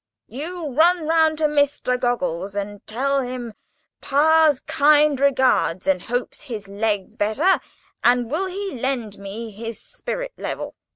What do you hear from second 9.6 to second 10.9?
spirit level?